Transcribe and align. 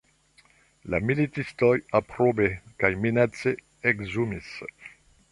La 0.93 0.99
militistoj 1.09 1.69
aprobe 1.99 2.47
kaj 2.83 2.91
minace 3.03 3.53
ekzumis. 3.93 4.49